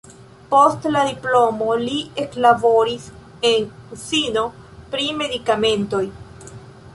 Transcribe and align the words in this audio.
Post 0.51 0.85
la 0.93 1.01
diplomo 1.09 1.67
li 1.81 1.97
eklaboris 2.23 3.05
en 3.51 3.69
uzino 3.99 4.45
pri 4.97 5.13
medikamentoj. 5.21 6.03